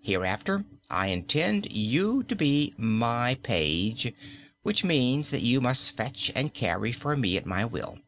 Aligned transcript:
Hereafter 0.00 0.64
I 0.88 1.08
intend 1.08 1.72
you 1.72 2.22
to 2.28 2.36
be 2.36 2.72
my 2.78 3.34
page, 3.42 4.12
which 4.62 4.84
means 4.84 5.30
that 5.30 5.42
you 5.42 5.60
must 5.60 5.96
fetch 5.96 6.30
and 6.36 6.54
carry 6.54 6.92
for 6.92 7.16
me 7.16 7.36
at 7.36 7.46
my 7.46 7.64
will. 7.64 7.98